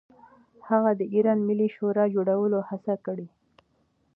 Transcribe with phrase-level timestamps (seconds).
[0.69, 3.27] هغه د ایران ملي شورا جوړولو هڅه کړې.